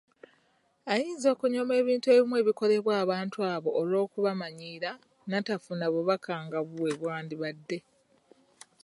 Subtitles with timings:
[0.93, 4.91] Ayinza okunyooma ebintu ebimu ebikolebwa abantu abo olw’okubamanyiira
[5.27, 7.77] n'atafuna bubaka nga bwe bwandibadde.